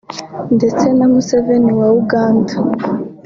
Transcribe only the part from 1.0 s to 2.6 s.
Museveni wa Uganda